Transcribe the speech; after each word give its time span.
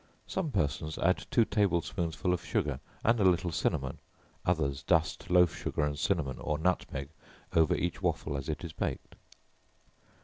Some 0.25 0.49
persons 0.49 0.97
add 0.97 1.27
two 1.29 1.45
table 1.45 1.79
spoonsful 1.83 2.33
of 2.33 2.43
sugar, 2.43 2.79
and 3.03 3.19
a 3.19 3.23
little 3.23 3.51
cinnamon; 3.51 3.99
others 4.47 4.81
dust 4.81 5.29
loaf 5.29 5.53
sugar 5.55 5.83
and 5.83 5.99
cinnamon, 5.99 6.39
or 6.39 6.57
nutmeg 6.57 7.09
over 7.53 7.75
each 7.75 8.01
waffle, 8.01 8.35
as 8.35 8.49
it 8.49 8.63
is 8.63 8.73
baked. 8.73 9.13